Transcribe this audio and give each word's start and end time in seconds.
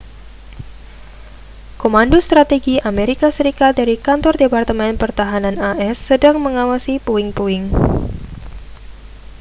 komando 1.81 2.17
strategi 2.27 2.75
amerika 2.91 3.27
serikat 3.37 3.71
dari 3.79 3.95
kantor 4.07 4.33
departemen 4.43 4.93
pertahanan 5.03 5.55
as 5.91 5.97
sedang 6.09 6.35
mengawasi 6.45 6.93
puing-puing 7.05 7.63